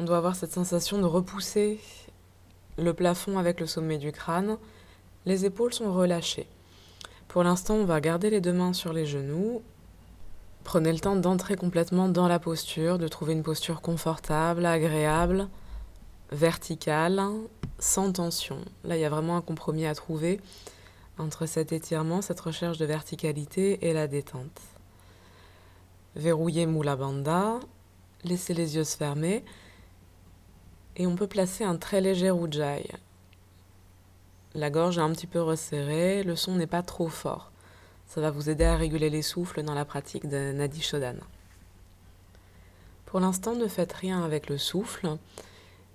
On 0.00 0.04
doit 0.04 0.16
avoir 0.16 0.34
cette 0.34 0.52
sensation 0.52 0.98
de 0.98 1.04
repousser 1.04 1.78
le 2.78 2.94
plafond 2.94 3.38
avec 3.38 3.60
le 3.60 3.66
sommet 3.66 3.98
du 3.98 4.12
crâne. 4.12 4.56
Les 5.26 5.44
épaules 5.44 5.74
sont 5.74 5.92
relâchées. 5.92 6.48
Pour 7.28 7.42
l'instant, 7.42 7.74
on 7.74 7.84
va 7.84 8.00
garder 8.00 8.30
les 8.30 8.40
deux 8.40 8.54
mains 8.54 8.72
sur 8.72 8.94
les 8.94 9.04
genoux. 9.04 9.60
Prenez 10.64 10.90
le 10.94 11.00
temps 11.00 11.16
d'entrer 11.16 11.54
complètement 11.54 12.08
dans 12.08 12.28
la 12.28 12.38
posture, 12.38 12.96
de 12.96 13.08
trouver 13.08 13.34
une 13.34 13.42
posture 13.42 13.82
confortable, 13.82 14.64
agréable, 14.64 15.48
verticale, 16.32 17.20
sans 17.78 18.10
tension. 18.10 18.56
Là, 18.84 18.96
il 18.96 19.00
y 19.02 19.04
a 19.04 19.10
vraiment 19.10 19.36
un 19.36 19.42
compromis 19.42 19.84
à 19.84 19.94
trouver 19.94 20.40
entre 21.18 21.44
cet 21.44 21.72
étirement, 21.72 22.22
cette 22.22 22.40
recherche 22.40 22.78
de 22.78 22.86
verticalité 22.86 23.86
et 23.86 23.92
la 23.92 24.06
détente. 24.06 24.62
Verrouillez 26.16 26.64
Mula 26.64 26.96
Bandha, 26.96 27.60
laissez 28.24 28.54
les 28.54 28.76
yeux 28.76 28.84
se 28.84 28.96
fermer 28.96 29.44
et 30.96 31.06
on 31.06 31.16
peut 31.16 31.26
placer 31.26 31.64
un 31.64 31.76
très 31.76 32.00
léger 32.00 32.30
ujjayi. 32.30 32.90
La 34.54 34.70
gorge 34.70 34.98
est 34.98 35.02
un 35.02 35.12
petit 35.12 35.26
peu 35.26 35.40
resserrée, 35.40 36.22
le 36.22 36.36
son 36.36 36.56
n'est 36.56 36.66
pas 36.66 36.82
trop 36.82 37.08
fort. 37.08 37.52
Ça 38.06 38.20
va 38.20 38.30
vous 38.30 38.50
aider 38.50 38.64
à 38.64 38.76
réguler 38.76 39.08
les 39.08 39.22
souffles 39.22 39.62
dans 39.62 39.74
la 39.74 39.84
pratique 39.84 40.28
de 40.28 40.52
Nadi 40.52 40.82
Shodhana. 40.82 41.22
Pour 43.06 43.20
l'instant, 43.20 43.54
ne 43.54 43.66
faites 43.66 43.92
rien 43.92 44.24
avec 44.24 44.48
le 44.48 44.56
souffle. 44.58 45.16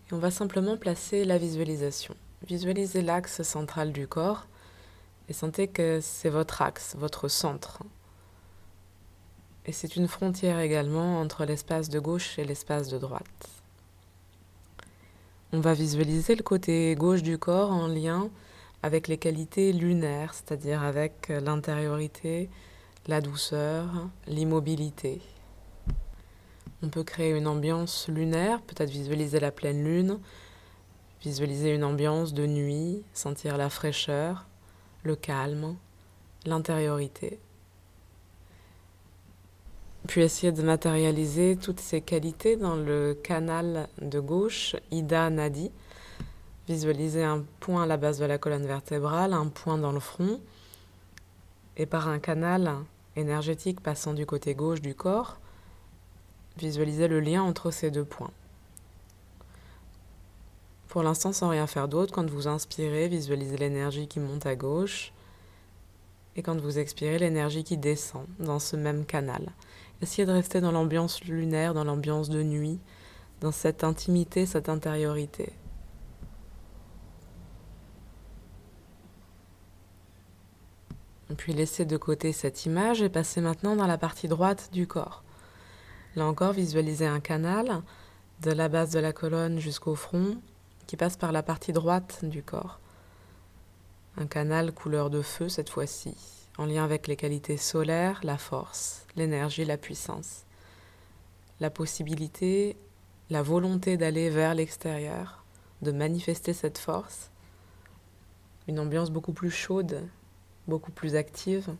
Et 0.10 0.14
on 0.14 0.20
va 0.20 0.32
simplement 0.32 0.78
placer 0.78 1.26
la 1.26 1.38
visualisation. 1.38 2.14
Visualisez 2.46 3.02
l'axe 3.02 3.42
central 3.42 3.92
du 3.92 4.08
corps 4.08 4.46
et 5.30 5.34
sentez 5.34 5.68
que 5.68 6.00
c'est 6.02 6.30
votre 6.30 6.62
axe, 6.62 6.96
votre 6.98 7.28
centre. 7.28 7.80
Et 9.66 9.72
c'est 9.72 9.96
une 9.96 10.08
frontière 10.08 10.60
également 10.60 11.20
entre 11.20 11.46
l'espace 11.46 11.90
de 11.90 12.00
gauche 12.00 12.38
et 12.38 12.44
l'espace 12.44 12.90
de 12.90 12.98
droite. 12.98 13.55
On 15.56 15.62
va 15.62 15.74
visualiser 15.74 16.36
le 16.36 16.44
côté 16.44 16.94
gauche 16.96 17.24
du 17.24 17.38
corps 17.38 17.72
en 17.72 17.88
lien 17.88 18.30
avec 18.84 19.08
les 19.08 19.18
qualités 19.18 19.72
lunaires, 19.72 20.34
c'est-à-dire 20.34 20.84
avec 20.84 21.30
l'intériorité, 21.30 22.50
la 23.08 23.22
douceur, 23.22 23.86
l'immobilité. 24.28 25.22
On 26.84 26.90
peut 26.90 27.06
créer 27.06 27.32
une 27.32 27.48
ambiance 27.48 28.10
lunaire, 28.10 28.62
peut-être 28.64 28.90
visualiser 28.90 29.40
la 29.40 29.54
pleine 29.54 29.82
lune, 29.82 30.20
visualiser 31.24 31.74
une 31.74 31.86
ambiance 31.86 32.34
de 32.34 32.46
nuit, 32.46 33.04
sentir 33.14 33.56
la 33.56 33.70
fraîcheur, 33.70 34.48
le 35.04 35.16
calme, 35.16 35.78
l'intériorité. 36.46 37.40
Puis 40.08 40.22
essayer 40.22 40.52
de 40.52 40.62
matérialiser 40.62 41.56
toutes 41.56 41.80
ces 41.80 42.02
qualités 42.02 42.58
dans 42.58 42.76
le 42.76 43.14
canal 43.14 43.88
de 44.02 44.20
gauche, 44.20 44.76
Ida 44.92 45.30
Nadi. 45.30 45.72
Visualiser 46.68 47.24
un 47.24 47.44
point 47.60 47.84
à 47.84 47.86
la 47.86 47.98
base 47.98 48.20
de 48.20 48.26
la 48.26 48.38
colonne 48.38 48.66
vertébrale, 48.66 49.34
un 49.34 49.48
point 49.48 49.78
dans 49.78 49.92
le 49.92 50.00
front, 50.00 50.40
et 51.78 51.86
par 51.86 52.08
un 52.08 52.20
canal 52.20 52.76
énergétique 53.16 53.82
passant 53.82 54.14
du 54.14 54.26
côté 54.26 54.56
gauche 54.56 54.82
du 54.82 54.96
corps, 54.96 55.38
visualiser 56.58 57.08
le 57.08 57.20
lien 57.20 57.44
entre 57.44 57.72
ces 57.72 57.92
deux 57.92 58.06
points. 58.06 58.32
Pour 60.88 61.04
l'instant, 61.04 61.34
sans 61.34 61.50
rien 61.50 61.68
faire 61.68 61.88
d'autre, 61.88 62.14
quand 62.14 62.30
vous 62.30 62.48
inspirez, 62.48 63.08
visualisez 63.08 63.58
l'énergie 63.58 64.08
qui 64.08 64.20
monte 64.20 64.46
à 64.46 64.56
gauche, 64.56 65.14
et 66.36 66.42
quand 66.42 66.60
vous 66.60 66.80
expirez, 66.80 67.20
l'énergie 67.20 67.64
qui 67.64 67.78
descend 67.78 68.26
dans 68.40 68.60
ce 68.60 68.76
même 68.76 69.06
canal. 69.06 69.52
Essayez 70.02 70.26
de 70.26 70.32
rester 70.32 70.62
dans 70.62 70.72
l'ambiance 70.72 71.24
lunaire, 71.24 71.74
dans 71.74 71.84
l'ambiance 71.84 72.30
de 72.30 72.44
nuit, 72.44 72.80
dans 73.42 73.52
cette 73.52 73.84
intimité, 73.84 74.46
cette 74.46 74.70
intériorité. 74.70 75.54
Puis 81.38 81.54
laissez 81.54 81.86
de 81.86 81.98
côté 81.98 82.32
cette 82.32 82.66
image 82.66 83.02
et 83.02 83.10
passez 83.10 83.42
maintenant 83.42 83.76
dans 83.76 83.88
la 83.88 83.98
partie 83.98 84.28
droite 84.28 84.70
du 84.72 84.88
corps. 84.88 85.24
Là 86.16 86.26
encore, 86.26 86.54
visualisez 86.54 87.08
un 87.08 87.20
canal 87.20 87.82
de 88.42 88.52
la 88.52 88.70
base 88.70 88.92
de 88.92 89.00
la 89.00 89.12
colonne 89.12 89.60
jusqu'au 89.60 89.96
front 89.96 90.38
qui 90.88 90.98
passe 90.98 91.18
par 91.18 91.32
la 91.32 91.44
partie 91.44 91.74
droite 91.74 92.24
du 92.24 92.44
corps. 92.44 92.80
Un 94.18 94.28
canal 94.28 94.72
couleur 94.72 95.10
de 95.10 95.22
feu 95.22 95.50
cette 95.50 95.70
fois-ci, 95.70 96.16
en 96.58 96.66
lien 96.66 96.84
avec 96.84 97.08
les 97.08 97.16
qualités 97.16 97.58
solaires, 97.58 98.20
la 98.24 98.38
force, 98.38 99.06
l'énergie, 99.16 99.66
la 99.66 99.78
puissance, 99.78 100.46
la 101.60 101.70
possibilité, 101.70 102.78
la 103.30 103.42
volonté 103.42 103.98
d'aller 103.98 104.30
vers 104.30 104.56
l'extérieur, 104.56 105.44
de 105.82 105.92
manifester 105.92 106.54
cette 106.54 106.78
force, 106.78 107.32
une 108.68 108.80
ambiance 108.80 109.12
beaucoup 109.12 109.34
plus 109.34 109.52
chaude, 109.52 110.02
beaucoup 110.68 110.92
plus 110.92 111.16
active. 111.16 111.76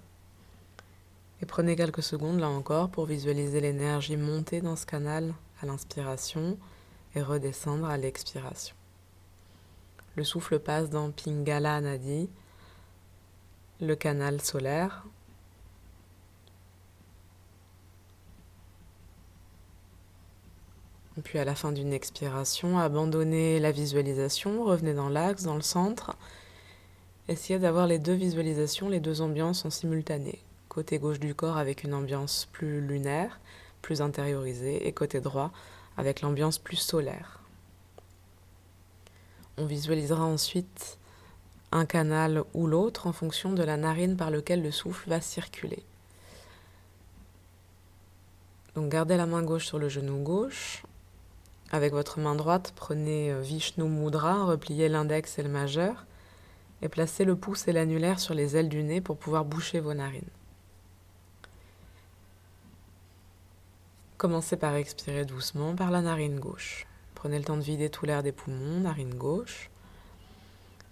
Et 1.42 1.46
prenez 1.46 1.76
quelques 1.76 2.04
secondes 2.04 2.40
là 2.40 2.50
encore 2.50 2.90
pour 2.90 3.06
visualiser 3.06 3.60
l'énergie 3.60 4.18
monter 4.18 4.62
dans 4.62 4.76
ce 4.76 4.86
canal 4.86 5.34
à 5.62 5.66
l'inspiration 5.66 6.58
et 7.16 7.22
redescendre 7.22 7.88
à 7.88 7.98
l'expiration. 7.98 8.76
Le 10.16 10.24
souffle 10.24 10.60
passe 10.60 10.90
dans 10.90 11.12
Pingala 11.12 11.82
Nadi, 11.82 12.30
le 13.82 13.96
canal 13.96 14.42
solaire. 14.42 15.06
Puis 21.24 21.40
à 21.40 21.46
la 21.46 21.56
fin 21.56 21.72
d'une 21.72 21.94
expiration, 21.94 22.78
abandonnez 22.78 23.60
la 23.60 23.72
visualisation, 23.72 24.64
revenez 24.64 24.94
dans 24.94 25.10
l'axe, 25.10 25.44
dans 25.44 25.56
le 25.56 25.62
centre. 25.62 26.16
Essayez 27.28 27.58
d'avoir 27.58 27.88
les 27.88 28.00
deux 28.00 28.14
visualisations, 28.14 28.90
les 28.90 29.00
deux 29.00 29.22
ambiances 29.22 29.66
en 29.66 29.70
simultané. 29.70 30.44
Côté 30.68 31.00
gauche 31.00 31.20
du 31.20 31.34
corps 31.34 31.58
avec 31.58 31.84
une 31.84 31.94
ambiance 31.94 32.48
plus 32.52 32.82
lunaire, 32.82 33.40
plus 33.82 34.02
intériorisée, 34.02 34.88
et 34.88 34.92
côté 34.92 35.22
droit 35.22 35.52
avec 35.96 36.22
l'ambiance 36.22 36.58
plus 36.58 36.76
solaire. 36.76 37.40
On 39.58 39.66
visualisera 39.66 40.26
ensuite 40.26 40.98
un 41.76 41.86
canal 41.86 42.44
ou 42.54 42.68
l'autre 42.68 43.06
en 43.06 43.12
fonction 43.12 43.52
de 43.52 43.62
la 43.62 43.76
narine 43.76 44.16
par 44.16 44.32
lequel 44.32 44.64
le 44.64 44.72
souffle 44.72 45.10
va 45.10 45.20
circuler. 45.20 45.84
Donc 48.76 48.90
gardez 48.90 49.18
la 49.18 49.26
main 49.26 49.44
gauche 49.44 49.66
sur 49.66 49.78
le 49.78 49.90
genou 49.90 50.24
gauche. 50.24 50.84
Avec 51.72 51.92
votre 51.92 52.20
main 52.20 52.36
droite, 52.36 52.72
prenez 52.76 53.32
euh, 53.32 53.42
Vishnu 53.42 53.84
Mudra, 53.84 54.46
repliez 54.46 54.88
l'index 54.88 55.38
et 55.38 55.44
le 55.44 55.50
majeur 55.50 56.06
et 56.82 56.88
placez 56.88 57.26
le 57.26 57.36
pouce 57.36 57.68
et 57.68 57.74
l'annulaire 57.74 58.20
sur 58.20 58.34
les 58.34 58.56
ailes 58.56 58.70
du 58.70 58.82
nez 58.82 59.02
pour 59.02 59.18
pouvoir 59.18 59.44
boucher 59.44 59.82
vos 59.82 59.94
narines. 59.94 60.24
Commencez 64.18 64.56
par 64.56 64.76
expirer 64.76 65.26
doucement 65.26 65.76
par 65.76 65.92
la 65.92 66.02
narine 66.02 66.40
gauche. 66.40 66.88
Prenez 67.16 67.38
le 67.38 67.44
temps 67.44 67.58
de 67.58 67.62
vider 67.62 67.90
tout 67.90 68.06
l'air 68.06 68.24
des 68.24 68.32
poumons, 68.32 68.80
narine 68.80 69.16
gauche. 69.16 69.70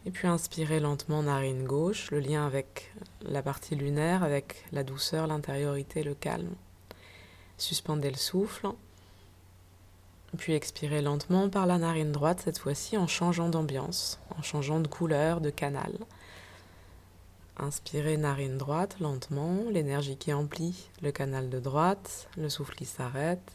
Et 0.06 0.12
puis 0.12 0.28
inspirez 0.28 0.82
lentement 0.82 1.24
narine 1.24 1.64
gauche, 1.64 2.12
le 2.12 2.20
lien 2.20 2.46
avec 2.46 2.92
la 3.22 3.42
partie 3.42 3.76
lunaire, 3.76 4.24
avec 4.24 4.66
la 4.74 4.84
douceur, 4.84 5.28
l'intériorité, 5.28 6.04
le 6.04 6.14
calme. 6.14 6.56
Suspendez 7.58 8.10
le 8.10 8.18
souffle. 8.18 8.68
Puis 10.38 10.54
expirez 10.54 11.02
lentement 11.02 11.48
par 11.48 11.68
la 11.68 11.78
narine 11.78 12.12
droite, 12.12 12.42
cette 12.44 12.58
fois-ci 12.58 12.98
en 12.98 13.08
changeant 13.08 13.48
d'ambiance, 13.50 14.20
en 14.38 14.42
changeant 14.42 14.80
de 14.82 14.88
couleur, 14.88 15.40
de 15.40 15.52
canal. 15.52 15.94
Inspirez 17.58 18.18
narine 18.18 18.58
droite 18.58 19.00
lentement, 19.00 19.64
l'énergie 19.70 20.18
qui 20.18 20.34
emplit 20.34 20.90
le 21.02 21.12
canal 21.12 21.50
de 21.50 21.60
droite, 21.60 22.28
le 22.36 22.50
souffle 22.50 22.76
qui 22.76 22.86
s'arrête. 22.86 23.54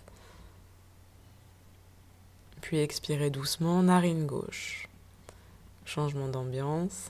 Puis 2.63 2.79
expirez 2.79 3.31
doucement, 3.31 3.83
narine 3.83 4.27
gauche. 4.27 4.88
Changement 5.89 6.29
d'ambiance. 6.29 7.09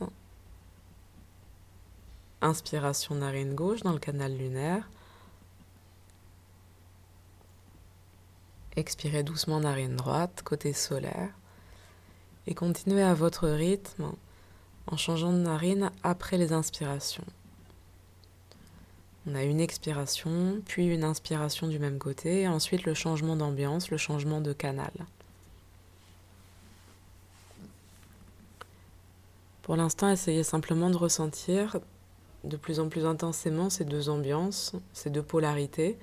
Inspiration 2.40 3.16
narine 3.16 3.56
gauche 3.56 3.80
dans 3.80 3.92
le 3.92 3.98
canal 3.98 4.36
lunaire. 4.36 4.88
Expirez 8.76 9.24
doucement 9.24 9.58
narine 9.58 9.96
droite, 9.96 10.42
côté 10.44 10.72
solaire. 10.72 11.30
Et 12.46 12.54
continuez 12.54 13.02
à 13.02 13.14
votre 13.14 13.48
rythme 13.48 14.12
en 14.86 14.96
changeant 14.96 15.32
de 15.32 15.38
narine 15.38 15.90
après 16.04 16.38
les 16.38 16.52
inspirations. 16.52 17.26
On 19.26 19.34
a 19.34 19.42
une 19.42 19.58
expiration, 19.58 20.62
puis 20.64 20.86
une 20.86 21.02
inspiration 21.02 21.66
du 21.66 21.80
même 21.80 21.98
côté, 21.98 22.42
et 22.42 22.48
ensuite 22.48 22.84
le 22.84 22.94
changement 22.94 23.34
d'ambiance, 23.34 23.90
le 23.90 23.96
changement 23.96 24.40
de 24.40 24.52
canal. 24.52 24.92
Pour 29.68 29.76
l'instant, 29.76 30.08
essayez 30.08 30.44
simplement 30.44 30.88
de 30.88 30.96
ressentir 30.96 31.76
de 32.42 32.56
plus 32.56 32.80
en 32.80 32.88
plus 32.88 33.04
intensément 33.04 33.68
ces 33.68 33.84
deux 33.84 34.08
ambiances, 34.08 34.72
ces 34.94 35.10
deux 35.10 35.22
polarités. 35.22 35.98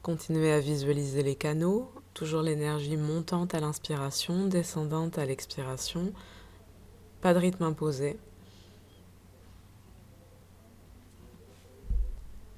Continuez 0.00 0.52
à 0.52 0.60
visualiser 0.60 1.24
les 1.24 1.34
canaux, 1.34 1.90
toujours 2.14 2.42
l'énergie 2.42 2.96
montante 2.96 3.56
à 3.56 3.60
l'inspiration, 3.60 4.46
descendante 4.46 5.18
à 5.18 5.24
l'expiration. 5.24 6.12
Pas 7.22 7.34
de 7.34 7.40
rythme 7.40 7.64
imposé. 7.64 8.20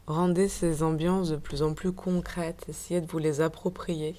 Rendez 0.06 0.48
ces 0.48 0.82
ambiances 0.82 1.30
de 1.30 1.36
plus 1.36 1.62
en 1.62 1.72
plus 1.72 1.92
concrètes, 1.92 2.66
essayez 2.68 3.00
de 3.00 3.06
vous 3.06 3.18
les 3.18 3.40
approprier 3.40 4.14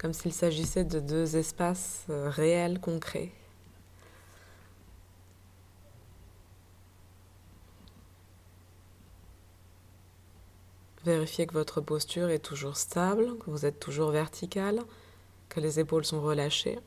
comme 0.00 0.14
s'il 0.14 0.32
s'agissait 0.32 0.84
de 0.84 0.98
deux 0.98 1.36
espaces 1.36 2.06
euh, 2.08 2.30
réels, 2.30 2.80
concrets. 2.80 3.30
Vérifiez 11.04 11.46
que 11.46 11.52
votre 11.52 11.82
posture 11.82 12.30
est 12.30 12.38
toujours 12.38 12.78
stable, 12.78 13.36
que 13.38 13.50
vous 13.50 13.66
êtes 13.66 13.78
toujours 13.78 14.10
vertical, 14.10 14.80
que 15.50 15.60
les 15.60 15.80
épaules 15.80 16.06
sont 16.06 16.22
relâchées. 16.22 16.78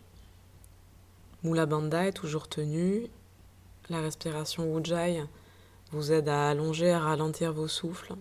Mula 1.43 1.67
Bandha 1.67 2.07
est 2.07 2.13
toujours 2.13 2.47
tenue. 2.47 3.07
La 3.89 4.01
respiration 4.01 4.79
Ujjayi 4.79 5.21
vous 5.91 6.11
aide 6.11 6.29
à 6.29 6.49
allonger, 6.49 6.91
à 6.91 6.99
ralentir 6.99 7.53
vos 7.53 7.67
souffles. 7.67 8.15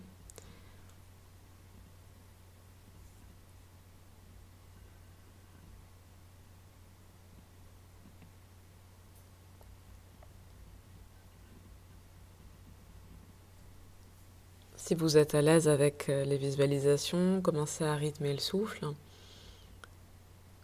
Si 14.92 14.98
vous 14.98 15.16
êtes 15.16 15.35
à 15.35 15.40
l'aise 15.40 15.68
avec 15.68 16.11
euh, 16.11 16.22
les 16.26 16.37
visualisations, 16.37 17.40
commencez 17.40 17.83
à 17.83 17.94
rythmer 17.94 18.35
le 18.35 18.38
souffle. 18.38 18.88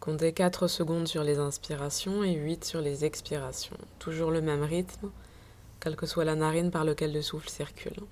Comptez 0.01 0.35
4 0.35 0.69
secondes 0.69 1.09
sur 1.09 1.25
les 1.25 1.39
inspirations 1.39 2.23
et 2.23 2.35
8 2.35 2.63
sur 2.63 2.83
les 2.83 3.07
expirations. 3.07 3.79
Toujours 3.99 4.31
le 4.31 4.43
même 4.43 4.65
rythme, 4.65 5.09
quelle 5.81 5.97
que 5.97 6.05
soit 6.05 6.27
la 6.27 6.35
narine 6.35 6.71
par 6.71 6.85
laquelle 6.85 7.15
le 7.15 7.23
souffle 7.23 7.49
circule. 7.49 8.03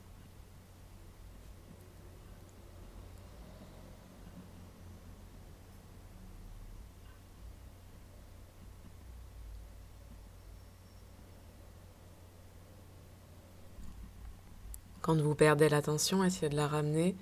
Quand 15.06 15.14
vous 15.22 15.36
perdez 15.36 15.68
l'attention, 15.68 16.24
essayez 16.24 16.48
de 16.48 16.56
la 16.56 16.66
ramener 16.66 17.14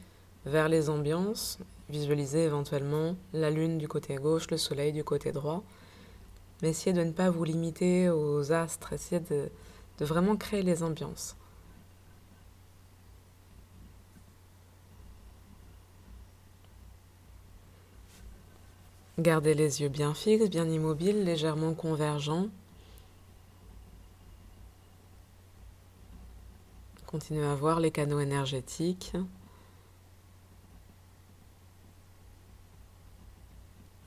vers 0.47 0.71
les 0.71 0.89
ambiances. 0.89 1.59
Visualisez 1.91 2.45
éventuellement 2.45 3.15
la 3.35 3.51
lune 3.51 3.77
du 3.77 3.89
côté 3.89 4.15
gauche, 4.15 4.51
le 4.51 4.57
soleil 4.57 4.91
du 4.91 5.05
côté 5.05 5.33
droit. 5.33 5.63
Mais 6.63 6.71
essayez 6.71 6.97
de 6.97 7.05
ne 7.05 7.13
pas 7.13 7.29
vous 7.29 7.45
limiter 7.45 8.09
aux 8.09 8.53
astres. 8.53 8.95
Essayez 8.95 9.21
de, 9.21 9.51
vraiment 10.03 10.35
créer 10.35 10.63
les 10.63 10.83
ambiances. 10.83 11.37
Gardez 19.19 19.53
les 19.53 19.83
yeux 19.83 19.91
bien 19.91 20.15
fixes, 20.15 20.49
bien 20.49 20.67
immobiles, 20.71 21.23
légèrement 21.23 21.75
convergents. 21.75 22.49
Continuez 27.15 27.47
à 27.47 27.55
voir 27.55 27.79
les 27.79 27.93
canaux 27.93 28.19
énergétiques. 28.19 29.13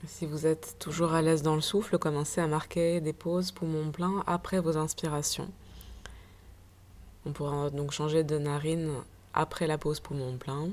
Si 0.06 0.26
vous 0.26 0.46
êtes 0.46 0.76
toujours 0.78 1.14
à 1.14 1.22
l'aise 1.22 1.40
dans 1.40 1.54
le 1.54 1.62
souffle, 1.62 1.96
commencez 1.96 2.42
à 2.42 2.46
marquer 2.46 3.00
des 3.00 3.14
pauses 3.14 3.50
poumons 3.50 3.90
pleins 3.92 4.22
après 4.26 4.60
vos 4.60 4.76
inspirations. 4.76 5.50
On 7.24 7.32
pourra 7.32 7.70
donc 7.70 7.92
changer 7.92 8.24
de 8.24 8.36
narine 8.36 8.92
après 9.32 9.66
la 9.66 9.78
pause 9.78 10.00
poumon 10.00 10.36
plein. 10.36 10.68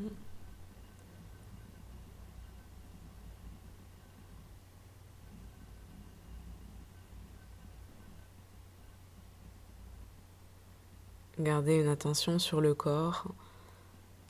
Gardez 11.46 11.76
une 11.76 11.90
attention 11.90 12.40
sur 12.40 12.60
le 12.60 12.74
corps, 12.74 13.28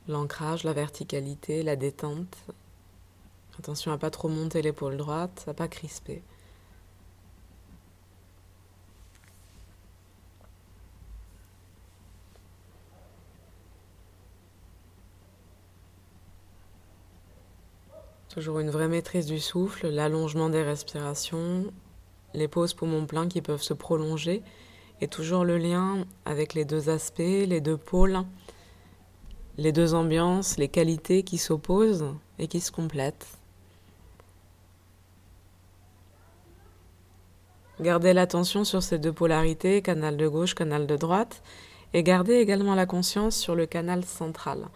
l'ancrage, 0.10 0.66
la 0.66 0.74
verticalité, 0.74 1.64
la 1.64 1.78
détente. 1.78 2.36
Attention 3.58 3.94
à 3.94 3.98
pas 3.98 4.10
trop 4.10 4.28
monter 4.28 4.62
l'épaule 4.62 4.98
droite, 4.98 5.46
à 5.48 5.54
pas 5.54 5.70
crisper. 5.70 6.22
Toujours 18.28 18.60
une 18.60 18.72
vraie 18.72 18.90
maîtrise 18.90 19.26
du 19.26 19.40
souffle, 19.40 19.88
l'allongement 19.88 20.50
des 20.50 20.64
respirations, 20.64 21.72
les 22.34 22.50
pauses 22.50 22.74
poumons 22.74 23.06
pleins 23.06 23.30
qui 23.30 23.42
peuvent 23.42 23.64
se 23.64 23.74
prolonger 23.74 24.44
et 25.02 25.08
toujours 25.08 25.44
le 25.44 25.58
lien 25.58 26.06
avec 26.26 26.54
les 26.54 26.66
deux 26.66 26.90
aspects, 26.90 27.20
les 27.20 27.62
deux 27.62 27.78
pôles, 27.78 28.20
les 29.58 29.72
deux 29.72 29.94
ambiances, 29.94 30.58
les 30.58 30.68
qualités 30.68 31.24
qui 31.24 31.38
s'opposent 31.38 32.14
et 32.40 32.48
qui 32.48 32.62
se 32.62 32.72
complètent. 32.72 33.28
Gardez 37.82 38.14
l'attention 38.14 38.64
sur 38.64 38.82
ces 38.82 39.00
deux 39.00 39.12
polarités, 39.12 39.82
canal 39.82 40.16
de 40.16 40.28
gauche, 40.28 40.56
canal 40.56 40.88
de 40.88 40.96
droite, 40.96 41.44
et 41.94 42.04
gardez 42.04 42.36
également 42.36 42.74
la 42.74 42.86
conscience 42.86 43.36
sur 43.36 43.54
le 43.54 43.66
canal 43.66 44.06
central, 44.06 44.70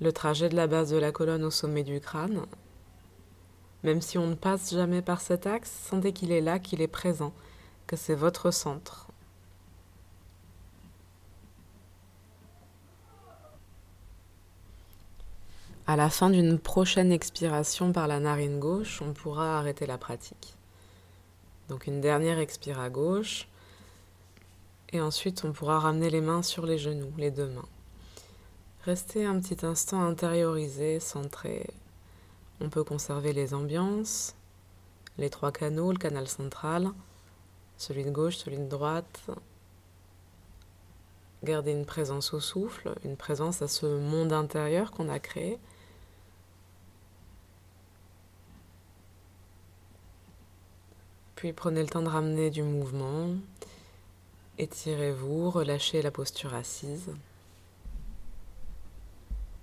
le 0.00 0.12
trajet 0.12 0.48
de 0.48 0.56
la 0.56 0.66
base 0.66 0.90
de 0.90 0.96
la 0.96 1.12
colonne 1.12 1.44
au 1.44 1.50
sommet 1.50 1.84
du 1.84 2.00
crâne. 2.00 2.42
Même 3.84 4.00
si 4.00 4.18
on 4.18 4.26
ne 4.26 4.34
passe 4.34 4.74
jamais 4.74 5.02
par 5.02 5.20
cet 5.20 5.46
axe, 5.46 5.70
sentez 5.88 6.12
qu'il 6.12 6.32
est 6.32 6.40
là, 6.40 6.58
qu'il 6.58 6.82
est 6.82 6.88
présent, 6.88 7.32
c'est 7.96 8.14
votre 8.14 8.50
centre. 8.50 9.08
À 15.86 15.96
la 15.96 16.10
fin 16.10 16.30
d'une 16.30 16.58
prochaine 16.58 17.12
expiration 17.12 17.92
par 17.92 18.06
la 18.06 18.20
narine 18.20 18.60
gauche, 18.60 19.02
on 19.02 19.12
pourra 19.12 19.58
arrêter 19.58 19.84
la 19.84 19.98
pratique. 19.98 20.54
Donc 21.68 21.86
une 21.86 22.00
dernière 22.00 22.38
expire 22.38 22.78
à 22.78 22.88
gauche. 22.88 23.48
Et 24.92 25.00
ensuite, 25.00 25.44
on 25.44 25.52
pourra 25.52 25.80
ramener 25.80 26.10
les 26.10 26.20
mains 26.20 26.42
sur 26.42 26.66
les 26.66 26.78
genoux, 26.78 27.12
les 27.16 27.30
deux 27.30 27.48
mains. 27.48 27.68
Restez 28.84 29.24
un 29.24 29.40
petit 29.40 29.64
instant 29.64 30.02
intériorisé, 30.02 31.00
centré. 31.00 31.68
On 32.60 32.68
peut 32.68 32.84
conserver 32.84 33.32
les 33.32 33.54
ambiances, 33.54 34.34
les 35.18 35.30
trois 35.30 35.50
canaux, 35.50 35.92
le 35.92 35.98
canal 35.98 36.28
central, 36.28 36.90
celui 37.76 38.04
de 38.04 38.10
gauche, 38.10 38.36
celui 38.36 38.58
de 38.58 38.68
droite. 38.68 39.22
Gardez 41.42 41.72
une 41.72 41.86
présence 41.86 42.34
au 42.34 42.40
souffle, 42.40 42.94
une 43.04 43.16
présence 43.16 43.62
à 43.62 43.68
ce 43.68 43.86
monde 43.86 44.32
intérieur 44.32 44.92
qu'on 44.92 45.08
a 45.08 45.18
créé. 45.18 45.58
Puis 51.34 51.52
prenez 51.52 51.82
le 51.82 51.88
temps 51.88 52.02
de 52.02 52.08
ramener 52.08 52.50
du 52.50 52.62
mouvement. 52.62 53.30
Étirez-vous, 54.58 55.50
relâchez 55.50 56.00
la 56.00 56.12
posture 56.12 56.54
assise. 56.54 57.10